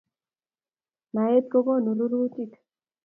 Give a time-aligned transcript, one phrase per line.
[1.13, 2.51] Naet kokonu rurutik